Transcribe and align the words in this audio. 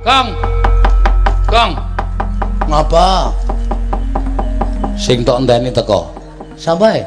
Kang. 0.00 0.32
Kang. 1.44 1.76
Ngapa? 2.64 3.28
Sing 4.96 5.20
tok 5.20 5.44
enteni 5.44 5.68
teko. 5.68 6.08
Sampai. 6.56 7.04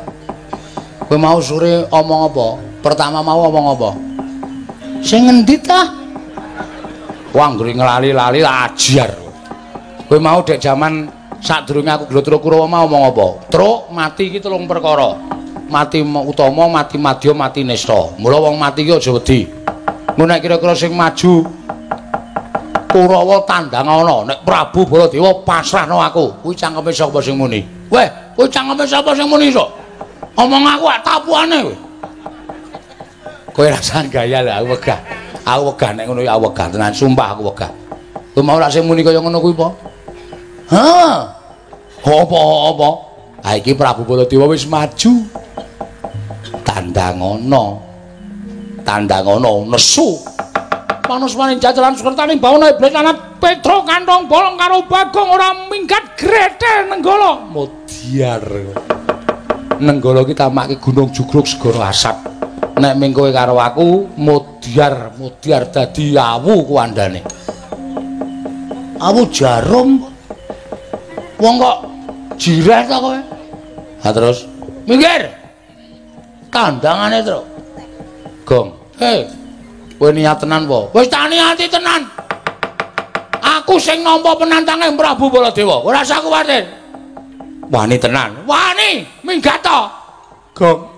Kowe 1.10 1.18
mau 1.18 1.42
sore 1.42 1.90
omong 1.90 2.22
apa? 2.30 2.48
Pertama 2.86 3.26
mau 3.26 3.50
omong 3.50 3.66
apa? 3.74 3.90
Sing 5.02 5.26
ngendi 5.26 5.58
ta? 5.58 5.90
Nggri 7.34 7.74
ngelali-lali 7.74 8.46
ajar. 8.46 9.10
Kowe 10.06 10.20
mau 10.22 10.46
dek 10.46 10.62
jaman 10.62 11.10
sadurunge 11.42 11.90
aku 11.90 12.06
Glotro 12.14 12.38
Kurawa 12.38 12.70
mau 12.70 12.86
omong 12.86 13.04
apa? 13.10 13.28
Truk 13.50 13.90
mati 13.90 14.30
iki 14.30 14.38
telung 14.38 14.70
perkara. 14.70 15.18
Mati 15.66 16.06
utama, 16.06 16.70
mati 16.70 17.02
madya, 17.02 17.34
mati 17.34 17.66
nesta. 17.66 18.14
Mula 18.22 18.38
wong 18.38 18.62
mati 18.62 18.86
iki 18.86 18.94
aja 18.94 19.10
wedi. 19.10 19.50
Nek 20.14 20.46
kira-kira 20.46 20.78
sing 20.78 20.94
maju 20.94 21.63
Kurawa 22.94 23.42
tandang 23.50 23.90
ana, 23.90 24.22
nek 24.22 24.46
Prabu 24.46 24.86
Baladewa 24.86 25.42
pasrahno 25.42 25.98
aku. 25.98 26.46
Kuwi 26.46 26.54
cangkeme 26.54 26.94
sapa 26.94 27.18
sing 27.26 27.34
muni? 27.34 27.66
Weh, 27.90 28.06
kuwi 28.38 28.46
cangkeme 28.54 28.86
sapa 28.86 29.18
sing 29.18 29.26
muni 29.26 29.50
iso? 29.50 29.66
Omong 30.38 30.62
aku 30.62 30.86
ak 30.86 31.02
tapuane 31.02 31.58
kowe. 31.66 31.76
Kowe 33.50 33.68
rasa 33.74 34.06
gaya 34.06 34.46
lho 34.46 34.54
aku 34.54 34.66
wegah. 34.78 35.00
Aku 35.42 35.74
wegah 35.74 35.90
nek 35.98 36.06
ngono 36.06 36.22
ya 36.22 36.38
aku 36.38 36.54
wegah 36.54 36.70
tenan, 36.70 36.94
sumpah 36.94 37.34
aku 37.34 37.50
wegah. 37.50 37.74
Kowe 38.38 38.46
mau 38.46 38.62
lak 38.62 38.70
sing 38.70 38.86
muni 38.86 39.02
kaya 39.02 39.18
ngono 39.18 39.42
kuwi 39.42 39.58
apa? 39.58 39.68
Hah? 40.70 41.18
Apa-apa? 42.06 42.90
Ha 43.42 43.58
iki 43.58 43.74
Prabu 43.74 44.06
Baladewa 44.06 44.54
wis 44.54 44.70
maju. 44.70 45.26
Tandang 46.62 47.18
ana. 47.18 47.64
Tandang 48.86 49.26
ana 49.26 49.52
nesu. 49.74 50.22
Manus 51.04 51.36
maning 51.36 51.60
jajalan 51.60 52.00
sekretaning 52.00 52.40
bawana 52.40 52.72
iblis 52.72 52.96
lanat 52.96 53.36
Petro 53.44 53.84
kantong 53.84 54.24
bolong 54.32 54.56
karo 54.56 54.88
Bagong 54.88 55.36
ora 55.36 55.52
minggat 55.68 56.16
grete 56.16 56.88
nenggala. 56.88 57.44
Mudyar. 57.52 58.40
Nenggala 59.84 60.24
ki 60.24 60.32
tamake 60.32 60.80
gunung 60.80 61.12
jugruk 61.12 61.44
segara 61.44 61.92
asap. 61.92 62.16
Nek 62.80 62.96
ming 62.96 63.12
kowe 63.12 63.28
karo 63.36 63.60
aku 63.60 64.16
mudyar, 64.16 65.12
mudyar 65.20 65.68
dadi 65.68 66.16
awu 66.16 66.64
kuandane. 66.64 67.20
Awu 69.04 69.28
jarum. 69.28 70.08
Wong 71.36 71.56
kok 71.60 71.78
jireh 72.40 72.88
ta 72.88 72.98
kowe? 73.04 73.20
Ha 74.08 74.10
terus 74.16 74.48
minggir. 74.88 75.28
Kandangane, 76.48 77.20
Tru. 77.26 77.42
Gong. 78.48 78.70
Hei. 79.02 79.43
Kowe 80.04 80.12
niat 80.12 80.36
tenan 80.36 80.68
apa? 80.68 80.92
Wis 80.92 81.08
tak 81.08 81.32
niati 81.32 81.64
tenan. 81.72 82.04
Aku 83.40 83.80
sing 83.80 84.04
nampa 84.04 84.36
penantange 84.36 84.92
Prabu 85.00 85.32
Baladewa. 85.32 85.80
Ora 85.80 86.04
usah 86.04 86.20
kuwatir. 86.20 86.68
Wani 87.72 87.96
tenan. 87.96 88.36
Wani, 88.44 89.08
minggat 89.24 89.64
to. 89.64 89.80
Gong. 90.60 90.92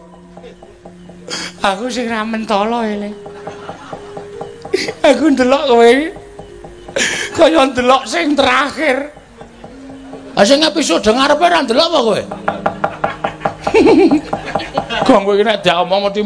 Aku 1.61 1.85
sing 1.85 2.09
ra 2.09 2.25
mentolo 2.25 2.81
ele. 2.81 3.13
Aku 5.05 5.29
ndelok 5.37 5.63
kowe. 5.69 5.91
Kaya 7.37 7.61
ndelok 7.61 8.09
sing 8.09 8.33
terakhir. 8.33 9.13
Ah 10.33 10.41
sing 10.41 10.65
episode 10.65 11.05
ngarepe 11.05 11.45
ra 11.45 11.61
ndelok 11.61 11.87
apa 11.93 11.99
kowe? 12.01 12.21
Gong 15.05 15.21
kowe 15.29 15.37
nek 15.45 15.61
diomong 15.61 16.09
mesti 16.09 16.21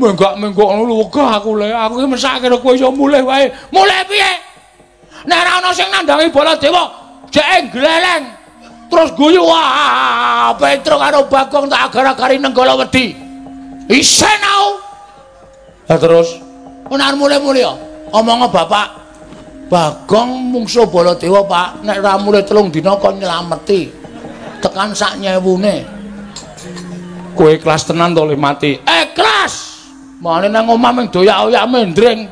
menggak-menggok 0.00 0.68
ngono 0.72 1.04
wegah 1.04 1.28
aku 1.36 1.60
le. 1.60 1.68
Aku 1.68 2.00
iki 2.00 2.08
mesake 2.08 2.48
karo 2.48 2.56
kowe 2.64 2.72
iso 2.72 2.88
mulih 2.88 3.20
wae. 3.20 3.52
Mulih 3.68 4.00
piye? 4.08 4.32
Nek 5.28 5.36
ora 5.36 5.52
ana 5.60 5.70
sing 5.76 5.88
nandangi 5.92 6.32
Baladewa, 6.32 6.88
jeke 7.28 7.68
gleleng. 7.76 8.24
Terus 8.90 9.14
guyu 9.14 9.44
wah, 9.44 10.50
Petro 10.58 10.98
karo 10.98 11.28
Bagong 11.28 11.70
tak 11.70 11.92
agar-agari 11.92 12.40
nenggala 12.40 12.74
wedi. 12.80 13.14
Isen 13.86 14.40
au. 14.42 14.80
Lah 15.86 15.98
terus 16.00 16.40
menar 16.88 17.14
mulih-mulih 17.14 17.62
ya. 17.62 17.74
Omonga 18.10 18.50
bapak 18.50 18.88
Bagong 19.70 20.50
mungsuh 20.50 20.90
Baladewa, 20.90 21.46
Pak. 21.46 21.86
Nek 21.86 22.02
ora 22.02 22.18
mulih 22.18 22.42
telung 22.42 22.74
dina 22.74 22.98
kon 22.98 23.22
nylameti. 23.22 23.86
Tekan 24.58 24.90
sak 24.90 25.22
nyewune. 25.22 25.86
Kowe 27.38 27.54
ikhlas 27.54 27.86
tenan 27.86 28.10
to 28.10 28.26
mati? 28.34 28.82
Ikhlas. 28.82 29.29
Mane 30.20 30.52
nang 30.52 30.68
omah 30.68 30.92
ming 30.92 31.08
doyak-oyak 31.08 31.64
mendring. 31.64 32.28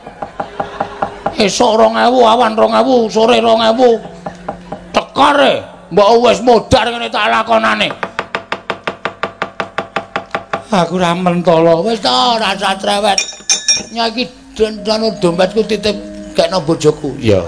Esuk 1.40 1.80
2000, 1.80 2.20
awan 2.20 2.52
2000, 2.52 3.08
sore 3.08 3.40
2000. 3.40 4.92
Tekar 4.92 5.36
e. 5.40 5.54
Mbok 5.88 6.10
wis 6.28 6.44
modar 6.44 6.84
ngene 6.84 7.08
tak 7.08 7.32
lakonane. 7.32 7.88
Aku 10.68 11.00
ra 11.00 11.16
mentolo. 11.16 11.80
Wis 11.88 12.04
to, 12.04 12.12
rasa 12.36 12.76
trewet. 12.76 13.16
Nyaki 13.96 14.28
dan 14.84 14.84
dompetku 15.16 15.64
titip 15.64 15.96
kekno 16.36 16.60
bojoku. 16.60 17.16
Iya. 17.16 17.40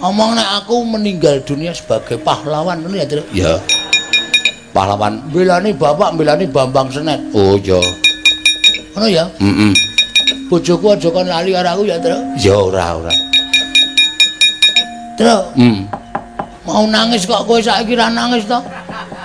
Omong 0.00 0.40
nek 0.40 0.64
aku 0.64 0.88
meninggal 0.88 1.44
dunia 1.44 1.76
sebagai 1.76 2.16
pahlawan 2.16 2.80
ngono 2.80 2.96
ya? 2.96 3.04
Iya. 3.36 3.60
Pahlawan 4.72 5.20
belani 5.28 5.76
bapak, 5.76 6.16
belani 6.16 6.48
Bambang 6.48 6.88
Senet. 6.88 7.20
Oh, 7.36 7.60
iya. 7.60 8.07
Ngono 8.98 9.14
ya? 9.14 9.30
Heeh. 9.38 9.72
Bojoku 10.50 10.90
aja 10.90 11.06
kon 11.14 11.30
lali 11.30 11.54
karo 11.54 11.70
aku 11.70 11.82
ya, 11.86 12.02
Tru? 12.02 12.18
Ya 12.34 12.58
ora, 12.58 12.98
ora. 12.98 13.14
Tru. 15.14 15.38
Hmm. 15.54 15.86
Mau 16.66 16.82
nangis 16.90 17.22
kok 17.22 17.46
kowe 17.46 17.62
saiki 17.62 17.94
ra 17.94 18.10
nangis 18.10 18.42
to? 18.50 18.58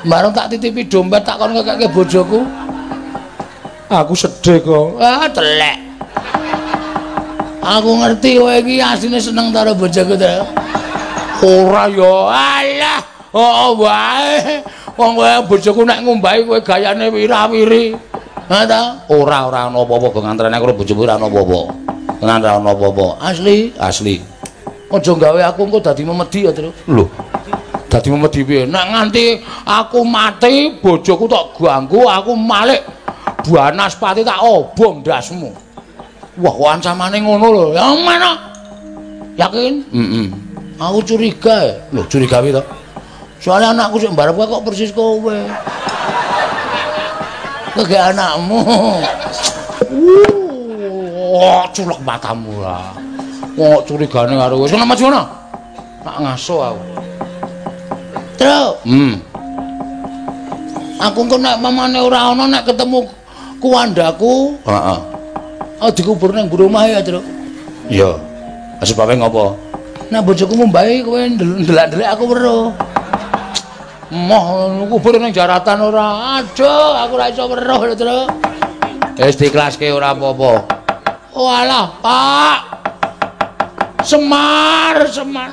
Bareng 0.05 0.29
tak 0.29 0.53
titipi 0.53 0.85
dompet 0.85 1.25
tak 1.25 1.41
kon 1.41 1.57
ngekeke 1.57 1.89
bojoku. 1.89 2.45
Aku 3.89 4.13
sedih 4.13 4.61
kok. 4.61 5.01
Ah, 5.01 5.25
telek. 5.33 5.81
Aku 7.65 7.97
ngerti 7.97 8.37
kowe 8.37 8.53
iki 8.53 8.77
asline 8.77 9.17
seneng 9.17 9.49
karo 9.49 9.73
bojoku, 9.73 10.13
Tru. 10.13 10.45
Ora 11.49 11.89
ya, 11.89 12.13
alah. 12.29 13.01
Oh, 13.33 13.73
wae. 13.81 14.61
Wong 15.01 15.17
kowe 15.17 15.33
bojoku 15.49 15.81
nek 15.81 16.05
ngombahi 16.05 16.45
kowe 16.45 16.61
gayane 16.61 17.09
wirawiri. 17.09 18.13
Ha 18.49 18.59
ta? 18.67 18.81
Ora 19.07 19.47
ora 19.47 19.71
ana 19.71 19.79
apa-apa 19.83 20.07
go 20.11 20.19
ngantrene 20.19 20.57
karo 20.59 20.73
bojomu 20.75 21.07
ora 21.07 21.15
ana 21.15 21.27
apa-apa. 21.31 21.59
Tenan 22.19 22.39
ora 22.43 22.51
ana 22.59 22.71
apa-apa. 22.75 23.07
Asli, 23.23 23.71
asli. 23.79 24.15
Aja 24.93 25.13
gawe 25.17 25.41
aku 25.49 25.59
engko 25.65 25.79
dadi 25.81 26.05
memedi 26.05 26.45
ya, 26.45 26.51
Tru. 26.53 26.69
Lho. 26.85 27.05
Dadi 27.89 28.07
memedi 28.13 28.45
piye? 28.45 28.69
Nek 28.69 28.85
nganti 28.93 29.41
aku 29.65 30.05
mati, 30.05 30.77
bojoku 30.77 31.25
tak 31.25 31.57
ganggu, 31.57 32.05
aku 32.05 32.37
malik 32.37 32.85
Banaspati 33.43 34.23
tak 34.23 34.39
obong 34.39 35.03
ndasmu. 35.03 35.51
Wah, 36.39 36.53
kok 36.55 36.69
ancamane 36.79 37.19
ngono 37.19 37.47
lho. 37.51 37.65
Ya 37.75 37.91
mana? 37.91 38.31
Yakin? 39.35 39.83
Heeh. 39.91 40.27
Aku 40.79 41.03
curiga. 41.03 41.55
ya. 41.67 41.75
Lho, 41.91 42.01
curiga 42.07 42.39
piye 42.39 42.55
to? 42.55 42.63
Soalnya 43.43 43.75
anakku 43.75 43.99
sing 43.99 44.15
mbarep 44.15 44.39
kok 44.39 44.63
persis 44.63 44.95
kowe. 44.95 45.35
Kege 47.73 47.97
anakmu. 47.97 48.59
Wah, 51.33 51.65
culek 51.73 51.99
matamu 52.05 52.61
lah. 52.61 52.93
Kok 53.57 53.81
curigane 53.89 54.37
karo 54.37 54.61
kowe. 54.61 54.69
Sono 54.69 54.85
maju 54.85 55.03
ngono. 55.09 55.23
Tak 56.05 56.17
ngaso 56.21 56.55
aku. 56.61 56.83
Terus, 58.37 58.77
hmm. 58.85 59.13
Aku 61.01 61.25
engko 61.25 61.37
nek 61.41 61.57
mamane 61.57 61.99
ora 61.99 62.31
ana 62.31 62.45
nek 62.47 62.63
ketemu 62.69 63.09
kuwandaku, 63.57 64.55
heeh. 64.67 64.99
Oh 65.83 65.91
dikubur 65.91 66.31
nang 66.31 66.47
mburi 66.47 66.67
omah 66.69 66.85
ya, 66.87 66.99
Tru. 67.03 67.19
Iya. 67.89 68.15
Sebabe 68.83 69.17
ngopo? 69.17 69.55
Nek 70.11 70.21
bojoku 70.27 70.53
mumbahi 70.59 71.01
kowe 71.01 71.19
ndelak-ndelek 71.19 72.09
aku 72.13 72.23
weruh. 72.29 72.71
Moh 74.13 74.85
kubur 74.93 75.17
ning 75.17 75.33
jaratan 75.33 75.89
ora. 75.89 76.37
Aduh, 76.37 76.93
aku 77.01 77.17
ora 77.17 77.33
iso 77.33 77.49
weruh 77.49 77.81
lho, 77.81 77.95
Tru. 77.97 78.19
Wis 79.17 79.33
diklaske 79.41 79.89
ora 79.89 80.13
apa-apa. 80.13 80.51
Oh 81.33 81.49
alah, 81.49 81.89
Pak. 81.97 82.59
Semar, 84.05 85.09
Semar. 85.09 85.49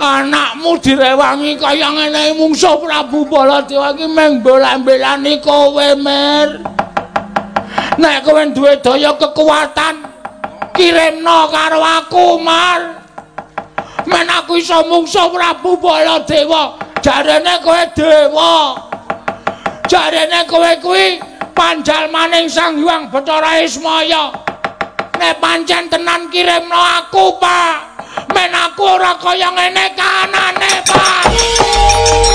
Anakmu 0.00 0.80
direwangi 0.80 1.60
kaya 1.60 1.92
ngene 1.92 2.40
mungsuh 2.40 2.76
Prabu 2.80 3.28
Baladewa 3.28 3.92
iki 3.92 4.08
meng 4.08 4.40
bola-belani 4.40 5.44
kowe, 5.44 5.88
Mir. 6.00 6.64
Nek 8.00 8.24
kowe 8.24 8.40
duwe 8.48 8.80
daya 8.80 9.12
kekuatan, 9.12 10.08
kirimno 10.72 11.52
karo 11.52 11.84
aku, 11.84 12.40
Mar. 12.40 13.03
Men 14.14 14.30
aku 14.30 14.62
iso 14.62 14.78
mungsuh 14.86 15.26
Prabu 15.34 15.74
Baladewa, 15.82 16.78
jarene 17.02 17.58
kowe 17.66 17.82
dewa. 17.98 18.78
Jarene 19.90 20.46
kowe 20.46 20.70
kuwi 20.78 21.18
panjal 21.50 22.06
maning 22.14 22.46
Sang 22.46 22.78
Hyang 22.78 23.10
Bathara 23.10 23.58
Ismaya. 23.58 24.30
nek 25.18 25.40
pancen 25.40 25.88
tenan 25.88 26.28
kirimno 26.28 26.80
aku, 27.00 27.40
Pak. 27.40 27.96
Men 28.34 28.52
aku 28.52 28.82
ora 28.84 29.16
kaya 29.16 29.50
ngene 29.50 29.86
kanane, 29.96 30.72
Pak. 30.84 32.33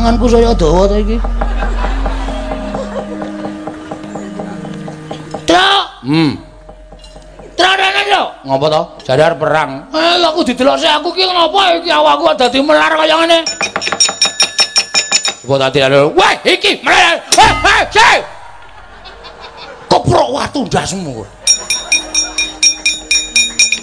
Tanganku 0.00 0.32
saya 0.32 0.56
dawa 0.56 0.88
ta 0.88 0.96
iki? 0.96 1.16
Truk, 5.44 5.84
Hmm. 6.08 6.32
trarane 7.52 8.02
yo. 8.08 8.24
Ngopo 8.48 8.66
to? 8.72 8.82
Jadar 9.04 9.36
perang. 9.36 9.92
Eh, 9.92 10.14
lha 10.16 10.32
aku 10.32 10.40
didelok 10.40 10.80
sik 10.80 10.88
aku 10.88 11.12
ki 11.12 11.28
kenapa 11.28 11.76
iki 11.76 11.92
awakku 11.92 12.32
dadi 12.32 12.64
melar 12.64 12.96
kaya 12.96 13.14
ngene? 13.20 13.38
Apa 15.44 15.54
tadi 15.68 15.78
lho? 15.84 16.16
Wah, 16.16 16.32
iki 16.48 16.80
melar. 16.80 17.20
Heh, 17.36 17.52
heh, 17.60 17.80
sih. 17.92 18.18
Keprok 19.84 20.28
watu 20.32 20.64
ndasmu. 20.64 21.28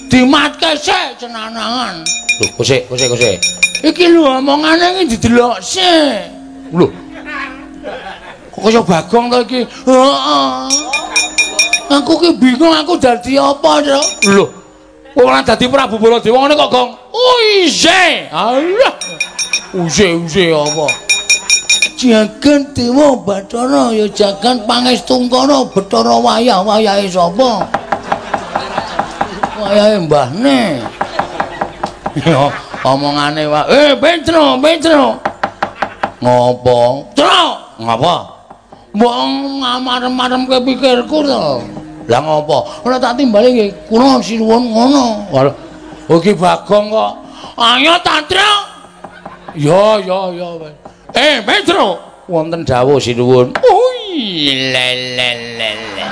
Dimatke 0.07 0.71
sik 0.79 1.19
cenanangan. 1.19 2.01
Lho, 2.39 2.45
kusik, 2.55 2.87
kusik, 2.87 3.11
kusik. 3.11 3.37
Iki 3.83 4.15
lho 4.15 4.39
omongane 4.39 5.03
iki 5.03 5.15
didelok 5.15 5.59
sik. 5.59 6.31
Lho, 6.71 6.87
Kok 8.57 8.61
kaya 8.65 8.81
bagong 8.81 9.25
to 9.29 9.37
iki? 9.45 9.61
Heeh. 9.85 10.65
Aku 11.87 12.19
ki 12.19 12.35
bingung 12.41 12.73
aku 12.73 12.97
dadi 12.99 13.37
apa, 13.37 13.79
Cuk? 13.85 14.05
lho. 14.33 14.45
Ora 15.17 15.45
dadi 15.45 15.69
Prabu 15.69 16.01
Baladewa 16.01 16.45
ngene 16.45 16.55
kok, 16.57 16.69
Gong. 16.73 16.89
Oh, 17.13 17.37
ise. 17.61 18.27
Alah. 18.33 18.93
Use-use 19.77 20.53
apa? 20.53 20.87
Jagan 21.97 22.61
Dewa 22.77 23.17
Bathara 23.17 23.89
ya 23.89 24.05
jagan 24.13 24.61
Pangestungkara 24.69 25.65
Bathara 25.73 26.15
wayah-wayahe 26.21 27.09
sapa? 27.09 27.65
Wayahe 29.57 29.97
mbahne. 29.99 30.81
Ya, 32.25 32.51
omongane 32.83 33.45
wae. 33.45 33.65
Eh, 33.73 33.97
Petro, 33.97 34.57
Petro. 34.61 35.17
Ngopo? 36.21 37.05
Tro, 37.17 37.41
ngapa? 37.81 38.15
Mbok 38.93 39.13
ngamarem-marem 39.61 40.41
ke 40.49 40.57
pikirku 40.65 41.25
to. 41.25 41.61
Lah 42.09 42.21
ngopo? 42.21 42.69
Ora 42.85 42.97
tak 43.01 43.17
timbali 43.17 43.53
nggih, 43.53 43.71
kula 43.89 44.21
sinuwun 44.21 44.63
ngono. 44.73 45.05
Walah. 45.33 45.53
Oh, 46.09 46.17
iki 46.21 46.33
Bagong 46.37 46.87
kok. 46.93 47.11
Ayo 47.57 47.97
Tatra. 48.05 48.49
Ya, 49.57 49.97
ya, 50.01 50.19
ya. 50.33 50.49
wes. 50.61 50.73
Eh, 51.17 51.41
Petro. 51.45 51.97
Wonten 52.29 52.61
dawuh 52.65 53.01
sinuwun. 53.01 53.53
Ui, 53.57 54.53
le 54.73 54.87
le 55.17 55.29
le 55.57 55.69
le. 55.97 56.05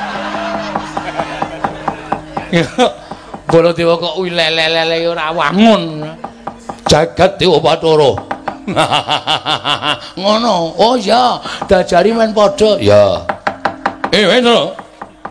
Baladewa 3.46 3.94
kok 4.02 4.18
ulelelele 4.18 5.06
ora 5.06 5.30
wangun. 5.30 6.02
Jagat 6.90 7.38
Dewa 7.38 7.62
Bathara. 7.62 8.12
Ngono. 10.20 10.74
Oh 10.82 10.98
iya, 10.98 11.38
dajari 11.70 12.10
men 12.10 12.34
padha. 12.34 12.82
Ya. 12.82 13.22
Eh, 14.10 14.26
Wendra. 14.26 14.74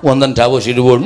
Wonten 0.05 0.31
dawuh 0.37 0.63
sinuwun. 0.63 1.03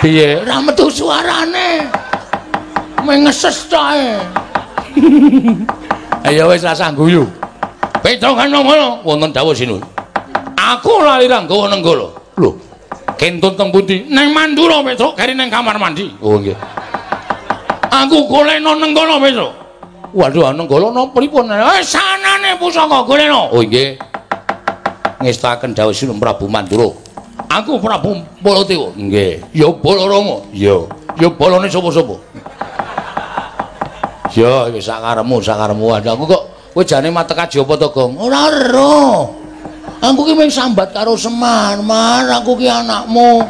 Piye? 0.00 0.40
ora 0.40 0.56
metu 0.64 0.88
suarane. 0.88 1.84
Mengeses 3.04 3.68
tae. 3.68 4.16
Ayo 6.28 6.48
wis 6.48 6.62
rasa 6.64 6.88
guyu. 6.96 7.28
Petro 8.00 8.32
kan 8.32 8.48
ngono. 8.48 9.04
Wonten 9.04 9.36
dawuh 9.36 9.52
sinuwun. 9.52 9.84
Aku 10.56 11.04
lali 11.04 11.28
ranggawa 11.28 11.68
nenggala. 11.68 12.08
Lho. 12.40 12.71
Kentun 13.22 13.54
teng 13.54 13.70
pundi? 13.70 14.02
Neng 14.10 14.34
Mandura 14.34 14.82
Petro, 14.82 15.14
kari 15.14 15.30
neng 15.38 15.46
kamar 15.46 15.78
mandi. 15.78 16.10
Oh 16.18 16.42
nggih. 16.42 16.58
Aku 17.86 18.26
golekno 18.26 18.74
nenggala 18.74 19.22
Petro. 19.22 19.54
Waduh, 20.10 20.50
nenggala 20.50 20.90
napa 20.90 21.14
pripun? 21.14 21.46
Eh, 21.54 21.86
sanane 21.86 22.58
pusaka 22.58 23.06
golekno. 23.06 23.54
Oh 23.54 23.62
nggih. 23.62 23.94
Ngestaken 25.22 25.70
dawuh 25.70 25.94
sinuwun 25.94 26.18
Prabu 26.18 26.50
Mandura. 26.50 26.90
Aku 27.46 27.78
Prabu 27.78 28.18
Baladewa. 28.42 28.90
Nggih. 28.98 29.54
Ya 29.54 29.70
Balarama. 29.70 30.42
Ya. 30.50 30.82
Ya 31.14 31.30
balane 31.30 31.70
sapa-sapa. 31.70 32.18
Ya, 34.34 34.66
wis 34.74 34.82
sakaremu, 34.82 35.38
sakaremu. 35.38 35.84
Waduh, 35.94 36.10
aku 36.18 36.24
kok 36.26 36.42
kowe 36.74 36.82
jane 36.82 37.14
matek 37.14 37.38
aji 37.38 37.62
apa 37.62 37.74
to, 37.78 37.88
Gong? 37.94 38.18
Ora 38.18 38.50
ero. 38.50 39.41
Aku 40.02 40.26
ki 40.26 40.34
wis 40.34 40.58
sambat 40.58 40.90
karo 40.90 41.14
Semar, 41.14 41.78
Mar, 41.78 42.26
aku 42.42 42.58
ki 42.58 42.66
anakmu. 42.66 43.46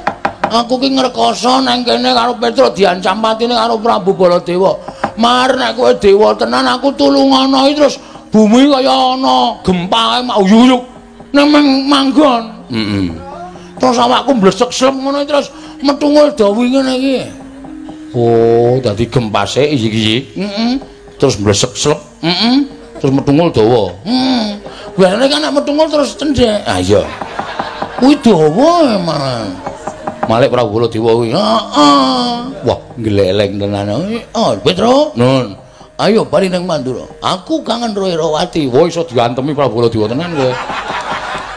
Aku 0.52 0.76
ki 0.76 0.92
ngrekoso 0.92 1.64
nang 1.64 1.80
kene 1.80 2.12
karo 2.12 2.36
Petro 2.36 2.68
diancam 2.76 3.24
patine 3.24 3.56
karo 3.56 3.80
Prabu 3.80 4.12
Baladewa. 4.12 4.76
Mar 5.16 5.56
nek 5.56 5.80
kowe 5.80 5.96
dewa 5.96 6.36
tenan 6.36 6.68
aku 6.68 6.92
tulungono 6.92 7.64
iki 7.68 7.80
terus 7.80 7.96
bumi 8.28 8.68
kaya 8.68 9.16
ana 9.16 9.60
gempa 9.64 10.20
mau 10.24 10.44
yuyuk 10.44 10.84
nang 11.32 11.48
mang- 11.48 11.84
manggon. 11.88 12.44
Heeh. 12.68 13.08
Terus 13.80 13.96
awakku 13.96 14.36
mblesek 14.36 14.68
slep 14.72 14.92
ngono 14.92 15.24
terus 15.24 15.48
metungul 15.80 16.36
dawi 16.36 16.68
ngene 16.68 16.92
iki. 17.00 17.16
Oh, 18.12 18.76
dadi 18.84 19.08
gempase 19.08 19.64
iki. 19.72 20.36
Heeh. 20.36 20.76
Terus 21.16 21.40
mlesek 21.40 21.72
slep, 21.76 22.00
Heeh. 22.20 22.68
terus 23.00 23.12
metungul 23.12 23.48
dawa. 23.48 23.88
Hmm. 24.04 24.60
Biasane 24.92 25.24
kan 25.24 25.40
nek 25.40 25.52
metungul 25.56 25.88
terus 25.88 26.12
cendhek. 26.20 26.68
Ah 26.68 26.76
iya. 26.76 27.00
Kuwi 27.96 28.18
dawa 28.20 28.98
emang. 28.98 29.48
Malik 30.28 30.52
Prabu 30.52 30.78
Baladewa 30.78 31.10
kuwi. 31.16 31.28
Heeh. 31.32 32.30
Wah, 32.62 32.80
gleleng 33.00 33.58
tenan. 33.58 33.88
Oh, 34.36 34.52
Petro. 34.60 35.16
Nun. 35.18 35.56
Ayo 36.02 36.26
bali 36.26 36.50
nang 36.50 36.66
Mandura. 36.66 37.06
Aku 37.22 37.62
kangen 37.62 37.94
Roy 37.94 38.14
Rawati. 38.14 38.68
Wah, 38.68 38.84
iso 38.84 39.06
diantemi 39.06 39.56
Prabu 39.56 39.80
Baladewa 39.80 40.06
tenan 40.12 40.30
kowe. 40.36 40.52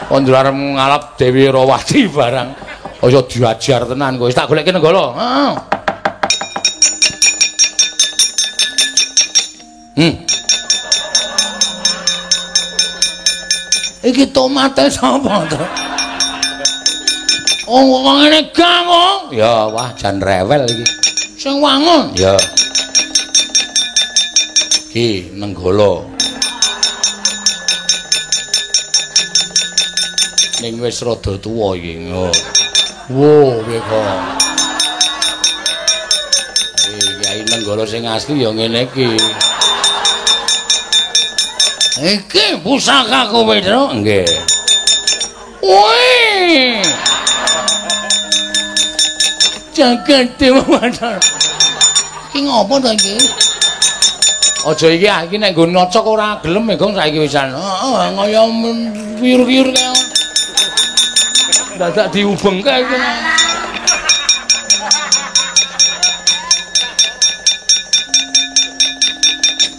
Kon 0.06 0.22
arep 0.22 0.54
ngalap 0.54 1.02
Dewi 1.18 1.50
Rawati 1.50 2.08
barang. 2.08 2.48
Iso 3.04 3.20
diajar 3.28 3.84
tenan 3.84 4.16
kowe. 4.16 4.30
Tak 4.32 4.48
goleki 4.48 4.72
nenggala. 4.72 5.04
Heeh. 5.12 5.52
Hmm. 9.96 10.12
Iki 14.06 14.30
tomate 14.30 14.86
sapa 14.86 15.42
to? 15.50 15.58
Oh, 17.66 17.82
kok 18.06 18.14
ngene 18.22 18.40
kok. 18.54 19.34
Ya, 19.34 19.66
wah 19.66 19.90
jan 19.98 20.22
rewel 20.22 20.62
iki. 20.70 20.86
Sing 21.34 21.58
wangun. 21.58 22.14
Ya. 22.14 22.38
Ki 24.94 25.34
nenggala. 25.34 26.06
Ning 30.62 30.78
wis 30.78 31.02
rada 31.02 31.34
tuwa 31.42 31.74
iki. 31.74 32.06
Oh. 32.14 32.30
Wo, 33.10 33.58
piye 33.66 33.82
kok. 33.82 34.06
Eh, 36.94 37.10
Kyai 37.26 37.42
nenggala 37.50 37.82
sing 37.82 38.06
asli 38.06 38.46
ya 38.46 38.54
ngene 38.54 38.86
iki. 38.86 39.10
Iki 41.96 42.60
pusakaku 42.60 43.40
Petro. 43.48 43.88
Nggih. 43.96 44.28
Wih. 45.64 46.84
Jagat 49.72 50.36
Dewa 50.36 50.60
Bathara. 50.68 51.16
Iki 52.28 52.44
ngopo 52.44 52.76
to 52.84 52.92
iki? 52.92 53.16
Aja 54.68 54.86
iki 54.92 55.08
ah, 55.08 55.24
iki 55.24 55.40
nek 55.40 55.56
nggo 55.56 55.64
nocok 55.72 56.04
ora 56.04 56.36
gelem 56.44 56.68
ya, 56.68 56.76
Gong, 56.76 56.92
saiki 56.92 57.16
wisan. 57.16 57.48
Heeh, 57.56 58.04
kaya 58.12 58.42
piur-piur 59.16 59.68
kaya. 59.72 59.92
Dadak 61.80 62.12
diubengke 62.12 62.74
iki. 62.76 62.98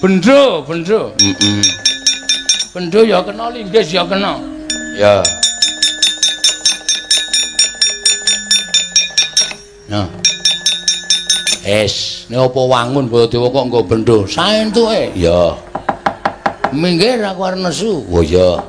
Bendho, 0.02 0.66
bendho. 0.66 1.14
Heeh. 1.22 1.87
Bendho 2.78 3.02
ya 3.02 3.26
kena, 3.26 3.50
linggis 3.50 3.90
ya 3.90 4.06
kena. 4.06 4.38
Ya. 4.94 5.26
Nah. 9.90 10.06
Es, 11.66 12.30
nek 12.30 12.54
apa 12.54 12.62
wangun 12.62 13.10
Baladewa 13.10 13.50
kok 13.50 13.66
nggo 13.66 13.82
bendho? 13.82 14.18
Saentuke. 14.30 15.10
Ya. 15.18 15.58
Minggir 16.70 17.18
aku 17.26 17.50
arep 17.50 17.66
nesu. 17.66 18.06
Oh 18.14 18.22
iya. 18.22 18.62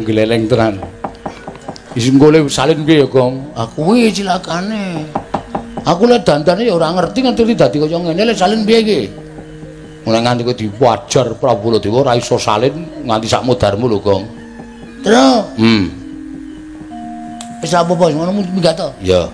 Gleleng 0.00 0.48
tenan. 0.48 0.80
Isin 1.92 2.16
golek 2.16 2.48
salin 2.48 2.88
piye 2.88 3.04
ya, 3.04 3.06
Gong? 3.12 3.52
Aku 3.52 3.84
kuwi 3.84 4.08
cilakane. 4.08 5.04
Aku 5.84 6.08
lek 6.08 6.24
dandane 6.24 6.64
ya 6.64 6.72
ora 6.72 6.88
ngerti 6.96 7.20
ngerti 7.20 7.52
dadi 7.52 7.84
kaya 7.84 8.00
ngene 8.00 8.32
lek 8.32 8.40
salin 8.40 8.64
piye 8.64 8.80
iki. 8.80 9.19
Mulai 10.00 10.20
nganti 10.24 10.42
kowe 10.44 10.56
diwajar 10.56 11.26
Prabu 11.36 11.68
Baladewa 11.68 12.00
ora 12.00 12.16
iso 12.16 12.40
salin 12.40 13.04
nganti 13.04 13.28
sak 13.28 13.44
mudarmu 13.44 13.84
lho, 13.84 13.98
Gong. 14.00 14.24
Terus, 15.04 15.44
Hmm. 15.56 15.84
wis 17.60 17.72
apa 17.76 17.92
bos 17.92 18.12
ngono 18.12 18.32
minggat 18.32 18.76
to? 18.76 18.88
Ya. 19.04 19.28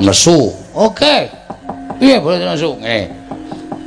Nesu. 0.00 0.52
Oke. 0.72 1.28
Piye 2.00 2.16
boleh 2.22 2.40
nesu? 2.40 2.76
Ngene. 2.80 3.12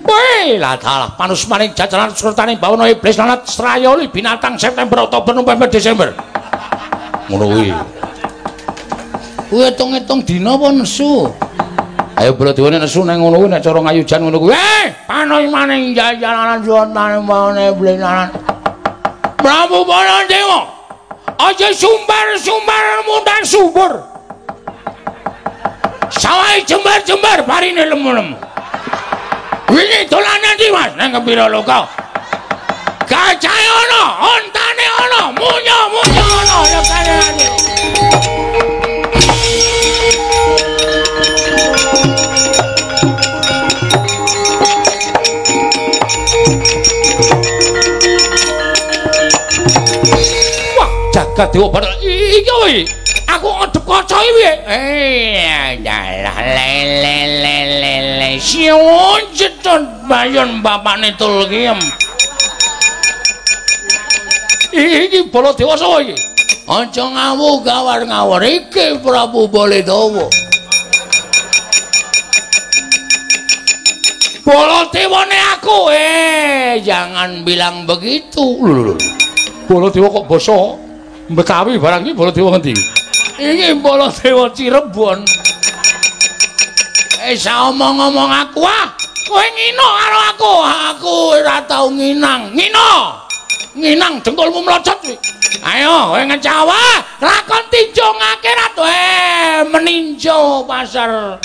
Weh, 0.02 0.58
lah 0.58 0.76
dalah 0.82 1.14
panus 1.14 1.46
maning 1.46 1.72
jajaran 1.78 2.10
surtaning 2.12 2.58
bawana 2.58 2.90
iblis 2.90 3.16
lanat 3.16 3.46
Srayoli 3.46 4.10
binatang 4.10 4.58
September 4.58 5.06
Oktober 5.06 5.34
November 5.38 5.70
Desember. 5.70 6.10
Ngono 7.30 7.46
kuwi. 7.48 7.72
Kuwi 9.50 9.64
etung-etung 9.70 10.26
dina 10.26 10.58
apa 10.58 10.68
nesu? 10.74 11.30
Ayo 12.22 12.38
Baladewa 12.38 12.70
nek 12.70 12.86
nesu 12.86 13.02
nang 13.02 13.18
ngono 13.18 13.42
kuwi 13.42 13.50
nek 13.50 13.66
cara 13.66 13.82
ngayujan 13.82 14.22
ngono 14.22 14.38
kuwi. 14.38 14.54
Eh, 14.54 14.94
Panus 15.10 15.50
maning 15.50 15.98
surtaning 15.98 17.26
bawana 17.26 17.74
iblis 17.74 17.98
lanat 17.98 18.30
Prabu 19.42 19.82
Baladewa. 19.82 20.70
Aja 21.42 21.74
sumbar-sumbar 21.74 23.02
mundan 23.10 23.42
subur. 23.42 24.06
Sawai 26.14 26.62
jembar-jembar 26.62 27.42
parine 27.50 27.90
lemu-lemu. 27.90 28.38
Wingi 29.74 30.06
dolanan 30.06 30.54
iki 30.62 30.70
Mas 30.70 30.94
nang 30.94 31.10
kepira 31.18 31.50
lho 31.50 31.66
kau? 31.66 31.90
Gajahe 33.10 33.66
ana, 33.82 34.04
ontane 34.22 34.86
ana, 35.02 35.22
munyo-munyo 35.34 36.26
ana 36.38 36.58
lekane 36.70 37.51
dewa 51.50 51.74
bathara. 51.74 51.96
Iki 51.98 52.42
kuwi. 52.46 52.78
Aku 53.32 53.48
ngadep 53.48 53.84
kaca 53.88 54.18
iki 54.22 54.32
piye? 54.38 54.54
Eh, 54.68 55.80
dalah 55.82 56.38
lele 56.44 57.18
lele 57.40 57.96
le 58.20 58.30
siun 58.38 59.24
cetut 59.32 59.82
bayon 60.06 60.60
bapakne 60.60 61.16
Tulkiem. 61.16 61.80
Iki 64.76 65.32
Baladewa 65.32 65.80
sapa 65.80 66.04
iki? 66.04 66.16
Aja 66.68 67.04
ngawu 67.08 67.64
gawar-gawar 67.64 68.44
iki 68.44 69.00
Prabu 69.00 69.48
Baladewa. 69.48 70.28
Baladewane 74.44 75.40
aku. 75.56 75.88
Eh, 75.96 76.84
jangan 76.84 77.48
bilang 77.48 77.88
begitu. 77.88 78.60
Baladewa 79.72 80.08
kok 80.12 80.28
basa 80.28 80.91
Betawi 81.32 81.80
barang 81.80 82.04
iki 82.04 82.12
Baladewa 82.12 82.60
ngendi? 82.60 82.76
Iki 83.40 83.80
Baladewa 83.80 84.52
Cirebon. 84.52 85.24
Eh 87.24 87.40
omong-omong 87.40 88.32
aku 88.36 88.68
ah. 88.68 88.92
Kowe 89.24 89.48
ngino 89.56 89.88
karo 89.96 90.20
aku. 90.36 90.54
Aku 90.92 91.12
ora 91.40 91.64
tau 91.64 91.88
nginang. 91.88 92.52
Ngino. 92.52 93.16
Nginang 93.80 94.20
dengkulmu 94.20 94.60
mlocot 94.60 95.00
kuwi. 95.00 95.16
Ayo, 95.64 96.12
kowe 96.12 96.22
ngecawa, 96.26 96.82
lakon 97.24 97.64
tinjo 97.72 98.08
ngakhirat 98.12 98.76
eh 98.82 99.64
meninjo 99.72 100.68
pasar. 100.68 101.40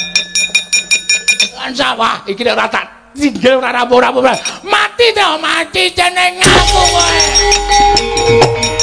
Lan 1.54 1.70
sawah 1.70 2.26
iki 2.26 2.42
nek 2.42 2.58
tak 2.66 3.14
tinggal 3.14 3.62
ora 3.62 3.70
rampung-rampung. 3.70 4.26
Mati 4.66 5.06
to, 5.14 5.28
mati 5.38 5.94
jeneng 5.94 6.42
aku 6.42 6.82
kowe. 6.90 8.75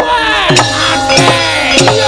Wah, 0.00 0.48
mati. 0.56 2.07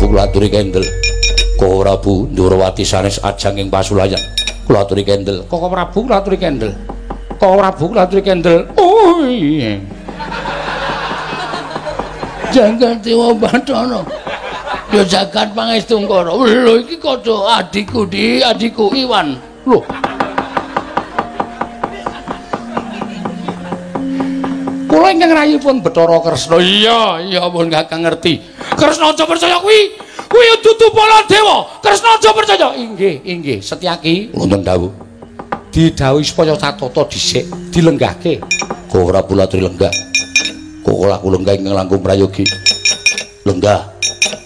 Prabu 0.00 0.16
kula 0.16 0.32
aturi 0.32 0.48
kendel. 0.48 0.84
Koko 1.60 1.84
Prabu 1.84 2.24
Ndurwati 2.32 2.88
sanes 2.88 3.20
ajang 3.20 3.60
ing 3.60 3.68
pasulayan. 3.68 4.16
Kula 4.64 4.88
aturi 4.88 5.04
kendel. 5.04 5.44
Koko 5.44 5.68
Prabu 5.68 6.08
kula 6.08 6.24
aturi 6.24 6.40
kendel. 6.40 6.72
Koko 7.36 7.60
Prabu 7.60 7.84
kula 7.92 8.08
aturi 8.08 8.24
kendel. 8.24 8.64
Oh 8.80 9.28
iya. 9.28 9.76
Jagat 12.48 13.04
Dewa 13.04 13.36
Bathara. 13.36 14.00
Ya 14.88 15.04
jagat 15.04 15.52
Pangestungkara. 15.52 16.32
Lho 16.32 16.80
iki 16.80 16.96
kaca 16.96 17.60
adikku 17.60 18.08
di 18.08 18.40
adikku 18.40 18.88
Iwan. 18.96 19.36
Loh. 19.68 19.84
Kula 24.88 25.12
ingkang 25.12 25.32
rayipun 25.36 25.84
Bathara 25.84 26.24
Kresna. 26.24 26.56
Iya, 26.56 27.20
iya 27.20 27.44
pun 27.52 27.68
Kakang 27.68 28.08
ngerti. 28.08 28.59
Kresna 28.80 29.12
aja 29.12 29.28
percaya 29.28 29.60
kuwi. 29.60 29.92
Kuwi 30.24 30.46
dudu 30.64 30.88
Baladewa. 30.96 31.68
Kresna 31.84 32.16
aja 32.16 32.32
percaya. 32.32 32.72
Inggih, 32.72 33.20
inggih. 33.28 33.60
Setyaki 33.60 34.32
wonten 34.32 34.64
dawuh. 34.64 34.88
Didhawuhi 35.68 36.24
supaya 36.24 36.56
satata 36.56 37.04
dhisik 37.12 37.44
dilenggahke. 37.68 38.40
Kok 38.88 39.02
ora 39.04 39.20
pula 39.20 39.44
tri 39.44 39.60
lenggah. 39.60 39.92
Kok 40.80 40.96
ora 40.96 41.20
aku 41.20 41.28
lenggah 41.28 41.54
ingkang 41.60 41.76
langkung 41.76 42.00
prayogi. 42.00 42.48
Lenggah. 43.44 43.92